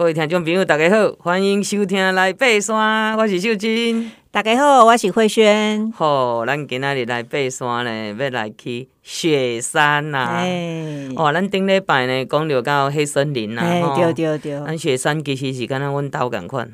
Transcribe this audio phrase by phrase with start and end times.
[0.00, 4.10] 各位听众朋友，大家好，欢迎收听来爬山，我是秀珍。
[4.30, 5.92] 大家好，我是慧萱。
[5.92, 10.38] 好，咱今仔日来爬山呢，要来去雪山呐。
[10.38, 13.60] 哎，哦，咱顶礼拜呢讲到到黑森林呐。
[13.60, 14.52] 哎，对对对。
[14.64, 16.66] 咱雪山其实是敢若阮兜共款，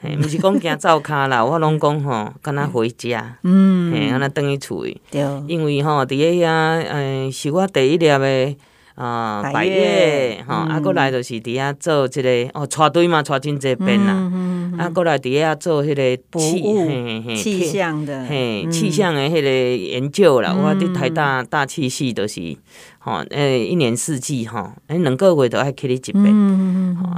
[0.00, 3.36] 嘿，毋是讲行走骹啦， 我拢讲吼，敢若回家。
[3.42, 3.92] 嗯。
[3.92, 4.98] 嘿，安尼转去厝里。
[5.10, 5.20] 对。
[5.46, 6.48] 因为吼，伫个遐，
[6.88, 8.56] 诶，是我第一粒的。
[8.94, 14.30] 啊，百岳吼，啊，过来就是伫遐做即个哦，带队嘛，带真济遍啦。
[14.78, 20.54] 啊，过来伫遐做迄个气气象的，嘿，气象的迄个研究啦。
[20.54, 22.56] 我伫台大大气系都是
[22.98, 26.26] 吼，诶，一年四季吼，诶，两个月都爱去你一遍。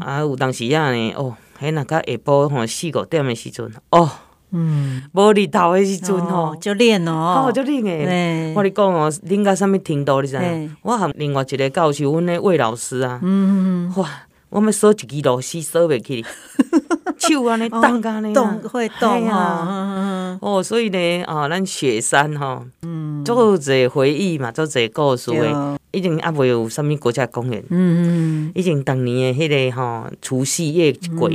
[0.01, 4.11] 啊，有当时啊呢，哦，迄若到下晡吼四五点的时阵，哦。
[4.55, 8.53] 嗯，无日头诶时阵吼，就练哦，就练诶。
[8.55, 10.77] 我你讲哦，练到啥物程度你知影？
[10.83, 14.09] 我含另外一个教授，阮诶魏老师啊，嗯哇，
[14.51, 16.25] 我们锁一支螺丝锁袂起，
[17.19, 20.39] 手安尼动安尼，动会动啊。
[20.41, 25.53] 哦，所以呢，哦，咱雪山吼，嗯，足侪回忆嘛，做者故事诶。
[25.95, 31.31] 已经啊未有啥物国家公园，嗯嗯，已经当年的迄个吼除夕夜过，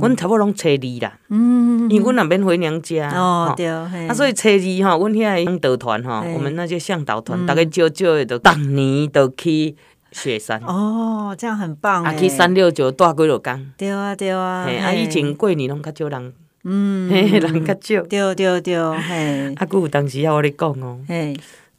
[0.00, 9.74] 阮差不多拢初二啦，嗯，因为阮那边回娘家，哦对，啊所以初二吼，阮遐向导团吼，我们那些向导团，大概少少的，都当年都去
[10.12, 16.32] 雪山，哦，这样很棒，啊去三六九住几落工，对啊对啊，啊以前过年拢较少人，
[16.64, 21.34] 嗯， 人较少，对对对，嘿，啊，佫有当时啊，我咧讲哦，嘿。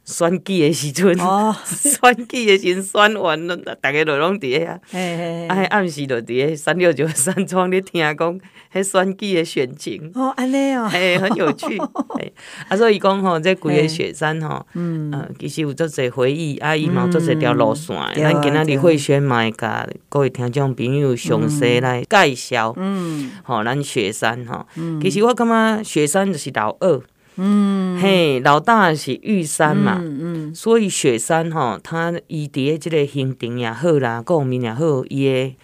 [0.06, 1.16] 选举的时阵，
[1.66, 4.78] 选举的时阵选完了，大家都拢伫遐。
[4.92, 8.40] 哎，暗时就伫个三六九山庄咧听讲，
[8.74, 10.12] 迄选举的选情。
[10.14, 11.78] 哦，安尼哦，哎，很有趣。
[12.68, 17.96] 啊，所以讲吼，这规个雪山吼，嗯，其实有足侪回忆，啊，伊嘛有足侪条路线。
[18.18, 22.74] 咱今仔日慧轩嘛会甲各位听众朋友详细来介绍。
[22.76, 24.68] 嗯，吼，咱雪山吼，
[25.02, 27.02] 其实我感觉雪山就是老二。
[27.36, 30.20] 嗯，嘿，老大是玉山嘛，嗯
[30.50, 35.56] 嗯、所以雪山吼，它伊伫诶即个行程也好啦，各方面也好，伊诶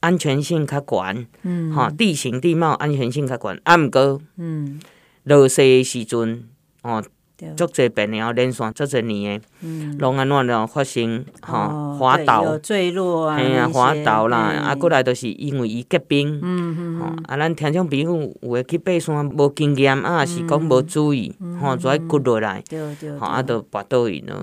[0.00, 4.80] 安全性较悬，嗯，吼，地形地貌安全性较悬，啊，毋过，嗯，
[5.24, 6.44] 落雪时阵，
[6.82, 7.04] 哦。
[7.56, 14.38] 足侪变了，连续足侪年诶，拢安怎了发生吼滑倒，坠落啊，嘿啊滑倒啦，
[14.70, 16.40] 啊过来都是因为伊结冰，
[17.00, 22.62] 吼啊咱听种朋友有诶去爬山无经验啊，是讲无注意，吼就爱骨落来，
[23.20, 24.34] 吼啊就跋倒去咯，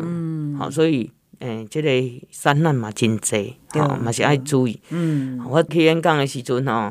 [0.58, 1.90] 吼所以诶，即个
[2.32, 4.80] 山难嘛真济，吼嘛是爱注意，
[5.50, 6.90] 我去演讲诶时阵吼，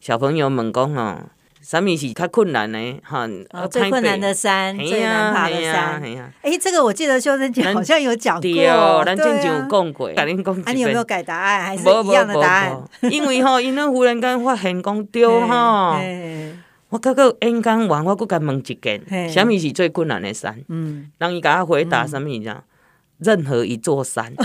[0.00, 1.18] 小朋友问讲吼。
[1.62, 3.00] 啥物是较困难的？
[3.04, 3.28] 哈，
[3.70, 6.02] 最困难的山，最难爬的山。
[6.42, 9.04] 哎，这个我记得修真姐好像有讲过，对啊。
[9.04, 10.08] 咱之前有讲过。
[10.08, 11.62] 啊，你有没有改答案？
[11.62, 12.82] 还是一样的答案？
[13.02, 15.96] 因为吼，因咱忽然间发现讲 对吼，
[16.88, 20.58] 我刚刚演讲完，我搁甲问一件，啥物是最困难的山？
[20.68, 22.56] 嗯，人伊甲我回答啥物事？
[23.18, 24.34] 任何一座山。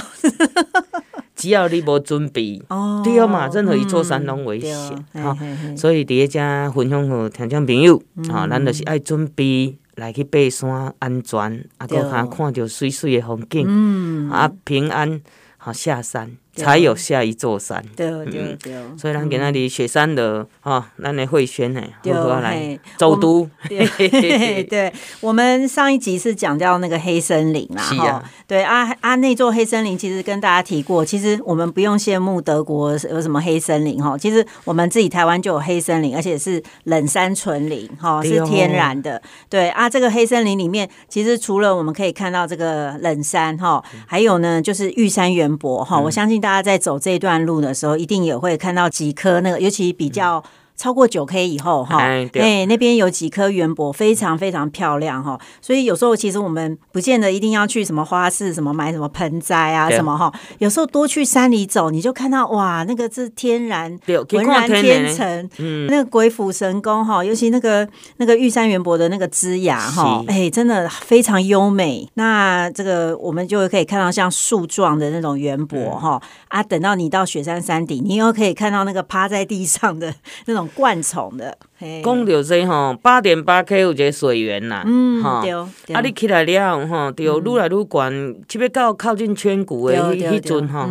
[1.38, 3.48] 只要你无准备，哦、对嘛？
[3.48, 5.38] 任何一座山拢危险，哈。
[5.78, 6.40] 所以伫咧遮
[6.72, 8.02] 分享互听众朋友，
[8.50, 15.22] 咱就是爱准备来去爬山，安全，啊，搁较看着水水的风景，嗯、啊，平安，
[15.58, 16.32] 好下山。
[16.58, 23.48] 才有下一座山，对对对，所以咱今仔日雪山的哈，咱的慧轩呢，好好来走读。
[23.70, 24.92] 对，
[25.22, 39.22] 我们上一集是讲到那个黑森林啦，哈，对啊啊，那座黑森林其实跟大家提过，其实我们不用羡慕德国有什么黑森林哈，其实我们自己台湾就有黑森林，而且是冷杉纯林哈，是天然的。
[39.48, 46.47] 对啊，这个黑森林里面，其实除了我们可以看到这个冷杉哈，还有呢就是玉山圆柏哈，我相信大。
[46.48, 50.42] 大家在走这段路的时候，一定也会看到几颗那个，尤其比较。
[50.78, 55.38] 超过九 K 以后哈，哎，那边有几棵圆柏，非常非常漂亮哈。
[55.60, 60.32] 所以有时候其实我们不见得一定要去什么花市，什么买什么盆栽啊什么哈。
[60.60, 67.24] 有时候多去山里走，你就看到哇，那个是天然浑然天成，嗯，那个鬼斧神工哈。
[67.24, 67.88] 尤其那个
[68.18, 72.08] 那个玉山圆柏的那个枝芽哈，哎，真的非常优美。
[72.14, 76.62] 那这个我们就可以看到像树状的那种圆柏哈啊。
[76.62, 80.14] 等到你到雪山山顶，你又可以看到那个趴在地上的
[80.46, 80.67] 那种。
[80.70, 81.58] 灌丛的，
[82.04, 90.82] 讲到这吼，八点八 K 有一个水源啦，嗯，对，啊，你起来了吼，就愈来愈悬，特别到靠近圈谷的迄迄阵吼，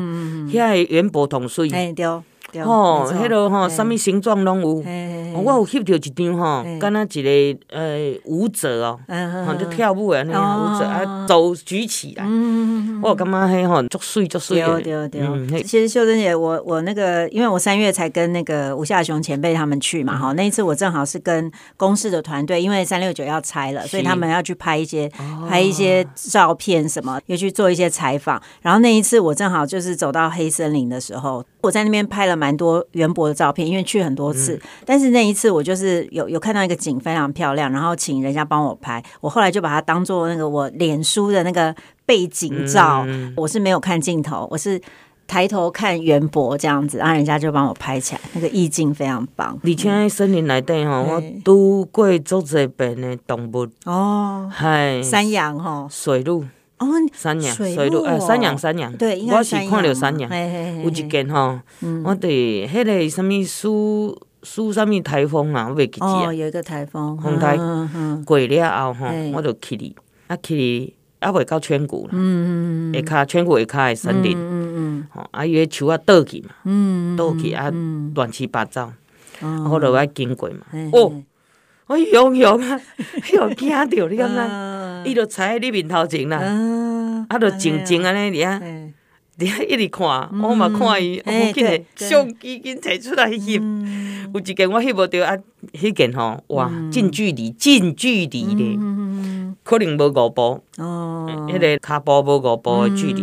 [0.49, 2.07] 遐的源博同水，对，
[2.65, 4.85] 吼，迄落吼，啥物形状拢有。
[5.37, 8.99] 我有翕到一张吼，敢若一个呃舞者哦，
[9.47, 12.25] 吼就跳舞诶，那个舞者啊，手举起来，
[13.03, 14.63] 我感觉迄吼足水足水。
[14.63, 25.11] 对对对，其实秀珍姐，我我那个，因为我三月才跟那个吴夏雄前辈他们去嘛，哈，那一次我正好是跟公司的团队，因为三六九要拆了，所以他们要去拍一些
[25.49, 28.41] 拍一些照片什么，又去做一些采访。
[28.63, 34.61] 然后那一次我正好就是走到黑森林的时候，我在那边拍了蛮多元博的照片，因为去很多次。
[34.85, 39.03] 但是那一次我就是有有看到一个景非常漂亮，然后请人家帮我拍。
[39.23, 43.07] 我后来就把它当做那个我脸书的那个背景照。
[43.37, 44.79] 我是没有看镜头，我是
[45.27, 49.59] 抬头看元博这样子，然后人家就帮我拍起来，那个意境非常棒。
[49.65, 56.45] 而且森林内底哈，我拄过足济遍的动物哦，嗨，山羊哈，水鹿。
[56.79, 60.31] 哦，山羊，水路，呃，山羊，山羊，对，我是看到山羊，
[60.83, 61.59] 有一件吼，
[62.05, 67.57] 我伫迄个什物苏苏什物台风啊，我袂记住啊，有一个台风，风台
[68.27, 69.97] 过了后吼，我就去哩，
[70.27, 77.73] 啊去哩，啊未到圈谷啦，嗯嗯嗯，下骹圈谷下骹的森林，嗯嗯，吼，啊伊个树啊倒去嘛，嗯倒去啊
[78.15, 78.93] 乱七八糟，
[79.71, 80.59] 我就爱经过嘛，
[80.93, 81.23] 哦。
[81.87, 82.81] 我勇勇啊，
[83.33, 84.29] 又惊到你敢
[85.05, 85.11] 知？
[85.11, 86.39] 伊就踩喺你面头前啦，
[87.29, 88.61] 啊，就静静安尼，尔啊，
[89.39, 90.05] 你啊，一直看，
[90.43, 93.61] 我嘛看伊，我紧个相机紧摕出来翕，
[94.35, 95.37] 有一件我翕无着啊，
[95.75, 98.79] 迄件吼，哇，近距离，近距离的，
[99.63, 103.23] 可能无五步，哦，迄个骹步无五步的距离。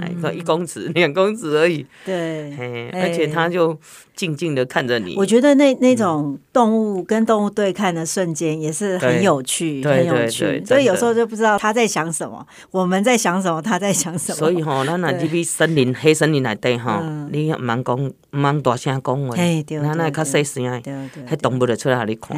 [0.00, 1.84] 哎，一公尺、 两公尺而已。
[2.04, 2.52] 对，
[2.92, 3.78] 而且他就
[4.14, 5.14] 静静的看着你。
[5.16, 10.62] 我觉得那那种动物跟动物对看的瞬间也是很有趣，很有趣。
[10.64, 14.36] 所以有时候就不知道他在想什么，我们在想什么，他在想什么。
[14.36, 20.82] 所以吼，咱若入去森林、黑森林内底吼，你毋通讲，毋通大声讲话，咱那较细声诶，
[21.28, 22.36] 迄动物就出来互你看。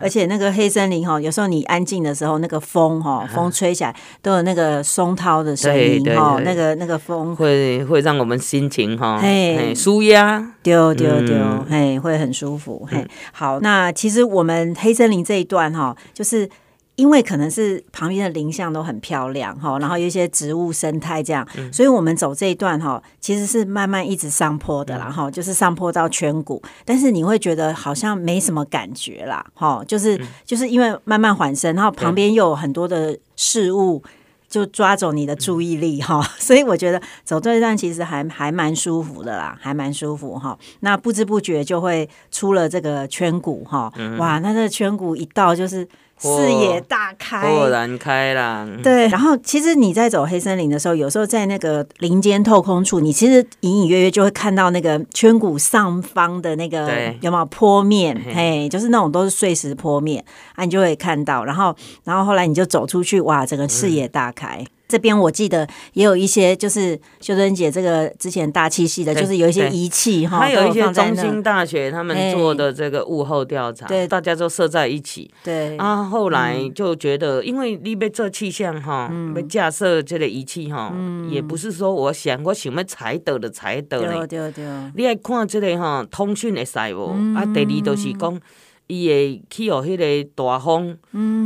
[0.00, 6.67] 而且那个黑森林吼，有时候你安静的时候，那个风吼，风吹起来都有那个松涛的声音吼，那个。
[6.76, 7.34] 那个风。
[7.36, 11.36] 会会让我们心情哈，嘿，舒压，丢丢丢，
[11.68, 13.06] 嘿，会很舒服，嘿。
[13.32, 16.48] 好，那其实我们黑森林这一段哈，就是
[16.96, 34.02] 因为可能是旁边的林相都很漂亮哈，然后有一些植物生态这样，所以我们走这一段哈，其实是慢慢一直上坡的，然后就是上坡到圈谷，但是你会觉得好像没什么感觉啦，哈，就是就是因为慢慢缓升，然后旁边又有很多的事物。
[34.48, 40.58] 就抓走你的注意力哈， 所以我觉得走这一段其实还还蛮舒服的啦，还蛮舒服哈。
[40.80, 45.86] 那不知不觉就会出了这个圈谷哈，哇，那这个圈谷一到就是。
[46.18, 48.82] 视野大开，豁然开朗。
[48.82, 58.20] 对，然后其实你在走黑森林的时候，有时候在那个林间透空处，你其实隐隐约约就会看到那个圈谷上方的那个有没有坡面？
[58.34, 60.24] 嘿，就是那种都是碎石坡面
[60.54, 61.44] 啊，你就会看到。
[61.44, 61.74] 然后，
[62.04, 64.64] 然后后来你就走出去，哇，整个视野大开。
[64.88, 75.30] 这边我记得也有一些，就是秀珍姐这个之前大气系的，就是有一些仪器哈，还有一些中兴大学他们做的这个物候调查，对，大家都设在一起。
[75.44, 75.76] 对。
[75.76, 80.90] 啊，后来就觉得，因为你被做气象哈，被架设这个仪器哈，
[81.30, 84.64] 也不是说我想我想要采得的采得嘞，对对对，
[84.96, 87.10] 你爱看这个哈通讯会使无？
[87.36, 88.40] 啊，第二就是讲。
[88.88, 90.98] 伊会去互迄个大风，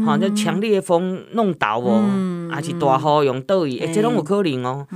[0.07, 1.91] 吼，即强烈的风弄倒无，
[2.51, 4.87] 啊是大雨用倒伊，诶，这拢有可能哦。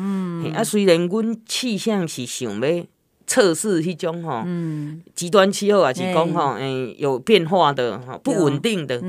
[0.54, 2.84] 啊，虽然阮气象是想要
[3.26, 4.44] 测试迄种吼，
[5.14, 9.03] 极端气候，啊是讲吼，诶，有变化的，不稳定的，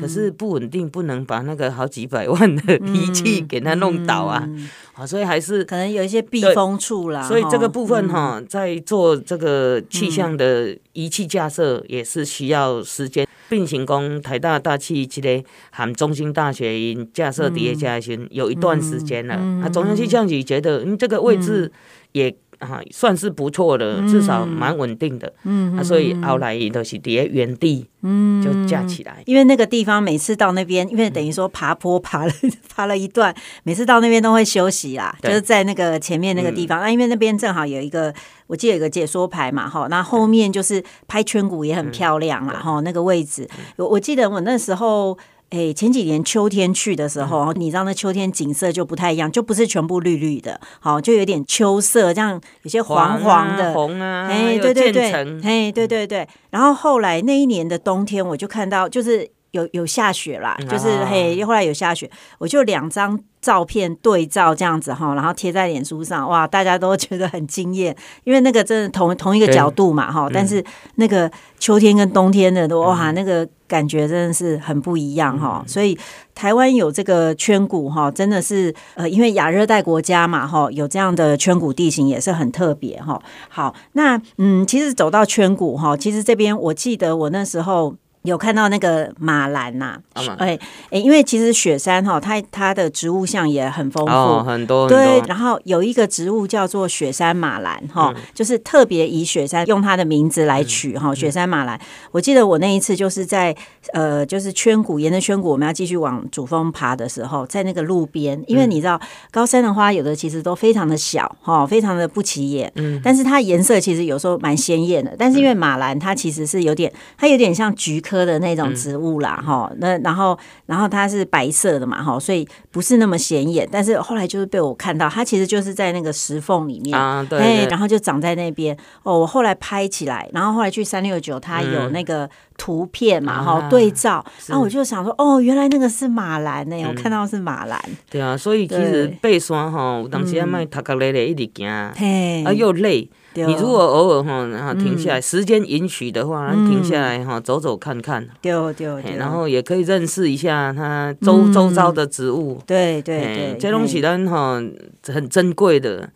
[0.00, 4.48] 可是不稳定不能把那个好几百万的仪器给它弄倒啊。
[4.94, 7.26] 啊，所以还是可能有一些避风处啦。
[7.26, 13.26] 所以这个部分哈，在做这个气象的仪器架设也是需要时间。
[13.46, 19.34] 并行工台大大气这个含中兴大学因架设叠加群有一段时间了。
[19.62, 21.70] 啊，中央气象局觉得嗯这个位置
[22.12, 22.34] 也。
[22.64, 25.32] 啊，算是不错的，至少蛮稳定的。
[25.44, 29.22] 嗯，啊，所以后来都是在原地，嗯，就架起来。
[29.26, 32.32] 因为那个地方每次到那边，因为等于说爬坡爬了
[32.74, 36.80] 爬了一段，每次到那边都会休息啦，就是在那个前面那个地方。
[36.80, 38.12] 那因为那边正好有一个，
[38.46, 45.16] 我记得有个解说牌嘛，哈，那后面就是拍圈谷也很漂亮啦，哈，那个位置，我我记得我那时候。
[45.54, 55.12] 哎，前几年秋天去的时候，你知道那秋天景色就不太一样，就不是全部绿绿的，好，就有点秋色，这样有些黄黄的，黄啊，哎，对对对，
[55.44, 56.26] 哎，对对对。
[56.50, 67.94] 然后后来那一年的冬天，我就看到，就是有有下雪啦，就是、啊、嘿，后来有下雪，我就两张照片对照这样子哈，然后贴在脸书上，哇，大家都觉得很惊艳，
[68.24, 70.64] 因为那个真的同同一个角度嘛哈，但是
[70.96, 71.30] 那个
[71.60, 75.98] 秋天跟冬天的都哇，那个感觉真的是很不一样哈，所以
[76.32, 83.20] 台湾有这个圈谷哈，真的是呃，因为亚热带国家嘛哈，有这样的圈谷地形也是很特别哈。
[83.48, 87.96] 好，那嗯，其实走到圈谷哈，其实这边我记得我那时候。
[88.24, 90.58] 有看到那个马兰呐、啊，哎哎、
[90.92, 95.20] 欸，因为其实雪山哈，它它的植物像也很丰富，哦、很多对。
[95.28, 101.78] 然后有一个植物叫做雪山马兰哈，就是特别以雪山用它的名字来取哈，雪山马兰。
[102.12, 103.54] 我记得我那一次就是在
[103.92, 108.98] 呃，就是圈谷沿着圈谷，我们要继续往主峰爬的时候，在那个路边，因为你知道
[109.30, 115.14] 高山的花有的其实都非常的小哈，非常的不起眼，嗯，但是它颜色其实有时候蛮鲜艳的。
[115.18, 118.13] 但是因为马兰它其实是有点，它有点像菊科。
[118.14, 123.68] 科的那种植物啦，哈、嗯，那然后然后它是白色的嘛，哈，所以不是那么显眼。
[123.72, 128.76] 但是后来就是被我看到，它其实就是在那个石缝里面啊，对，对，然后就长在那边。
[129.02, 137.96] 哦，我后来拍起来，然后后来去三六九，它有那个图片嘛，哈、嗯，对照，然后我就想说，哦，原来那个是马兰呢、欸，我看到是马兰、嗯。
[138.08, 143.10] 对啊，所以其实爬山哈，有当时要卖塔克雷雷一直行，嘿，啊又累。
[143.34, 154.62] 你如果偶尔哈，然后停下来，时间允许的话，停下来哈，走走看看，对对对，然后也可以认识一下它周周遭的植物，对对对，这东西咱哈
[155.06, 156.08] 很珍贵的，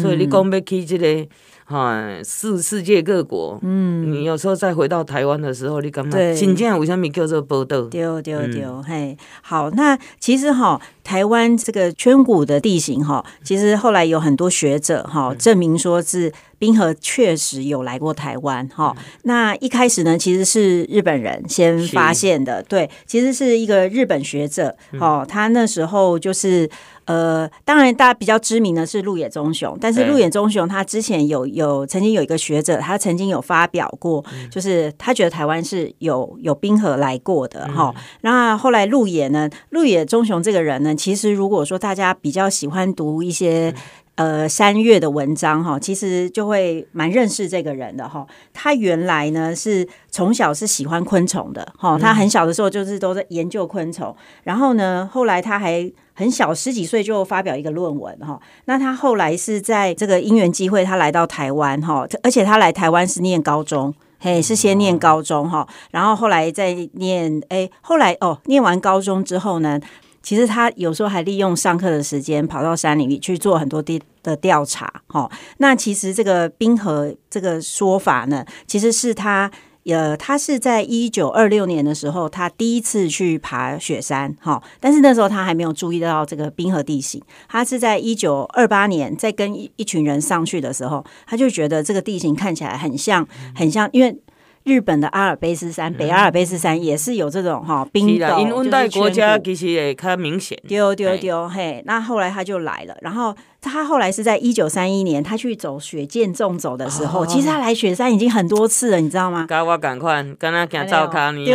[0.00, 1.26] 所以你讲要去这个。
[1.66, 7.80] 哈，世世界各国，嗯，你有时候再回到台湾的时候，你感觉新疆为什么叫做宝岛？
[7.84, 18.96] 对对对，嘿，好，那其实哈，台湾这个圈谷的地形哈，其实后来有很多学者哈证明说是冰河确实有来过台湾哈。
[19.22, 26.68] 那一开始呢，其实是日本人先发现的，对，其实是一个日本学者，哦，他那时候就是。
[27.06, 37.94] 呃，当然，大家比较知名的是鹿野忠雄，但是鹿野忠雄他之前有有曾经有一个学者，他曾经有发表过，就是他觉得台湾是有有冰河来过的哈。
[38.22, 43.74] 那后来鹿野呢，鹿野忠雄这个人呢，其实如果说大家比较喜欢读一些。
[44.16, 48.24] 呃，三月的文章哈，其实就会蛮认识这个人的哈。
[48.52, 54.14] 他原来呢是从小是喜欢昆虫的哈，他很小的时候就是都在研究昆虫。
[54.44, 58.40] 然后呢，后来他还很小，十几岁就发表一个论文哈。
[58.66, 69.80] 那他后来是在这个因缘机会，他来到台湾哈，而且他来台湾是念高中，嘿，是先念高中哈，然后后来再念，哎，后来哦，念完高中之后呢。
[70.24, 75.30] 其实他有时候还利用上课的时间跑到山里面去做很多地的调查，哈。
[75.58, 79.50] 那其实这个冰河这个说法呢，其实是他
[79.84, 84.62] 呃，他是在一九二六年的时候，他第一次去爬雪山，哈。
[84.80, 94.18] 但是那时候他还没有注意到这个冰河地形，他是在一九二八年在跟一一群人上去的时候，他就觉得这个地形看起来很像，很像，因为。
[94.64, 100.58] 日本的阿尔卑斯山，北阿尔卑斯山也是有这种哈冰岛，因温带国家其实也较明显。
[100.66, 103.34] 丢丢丢，嘿，那后来他就来了，然后。
[103.70, 109.46] 他后来是在一九三一年，他去走雪见纵走的时候，哦、其实他来雪山已经很多次了，你知道吗？
[109.48, 111.50] 赶我赶快跟他讲照卡你，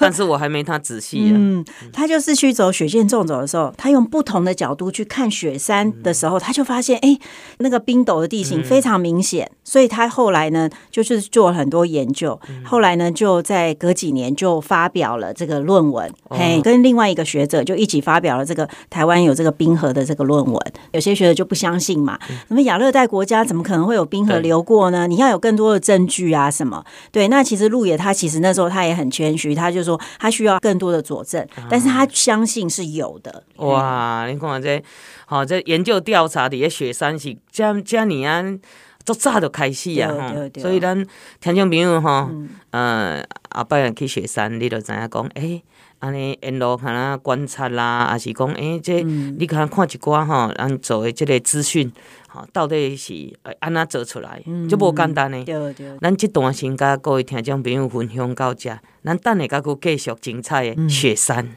[0.00, 1.30] 但是我还没他仔细。
[1.32, 7.20] 嗯，他就是去走雪见纵走的时候，他用不同的角度去看雪山的时候，他就发现，哎、欸，
[7.58, 21.43] 那个冰斗的地形非常明显，嗯、所以他后来呢，就是做了很多研究，嗯、后来呢，就在隔几年就发表了这个论文，哦、嘿，跟另外一个学者就一起发表了这个台湾有这个冰河的这个论文，有些学者就。
[21.44, 22.18] 不相信嘛？
[22.48, 25.06] 什么亚热带国家怎么可能会有冰河流过呢？
[25.06, 26.84] 你要有更多的证据啊，什么？
[27.12, 33.44] 对，那其实路野他其实那时候他也很谦虚，他就说他需要更多的佐证，但是他相信是有的。
[33.56, 34.82] 哇，你看这，
[35.26, 38.58] 好，这研究调查的雪山是这这年啊，
[39.04, 41.06] 做早就开始啊，所以咱
[41.40, 42.30] 听众朋友哈，
[42.70, 45.62] 呃，后摆去雪山，你就知影讲，哎。
[45.98, 51.90] 安尼沿路看啊观察啦，啊是讲诶、欸，这你看看一寡吼，咱做诶即个资讯，
[52.28, 53.14] 吼到底是
[53.60, 55.44] 安怎做出来，就无简单呢。
[55.44, 55.98] 对对。
[56.00, 61.56] 咱这段先甲各位听众朋友分享到这，咱等下甲佫继续精彩诶雪山。